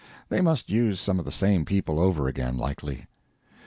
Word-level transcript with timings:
They 0.29 0.41
must 0.41 0.71
use 0.71 0.99
some 0.99 1.19
of 1.19 1.25
the 1.25 1.31
same 1.31 1.63
people 1.63 1.99
over 1.99 2.27
again, 2.27 2.57
likely. 2.57 3.05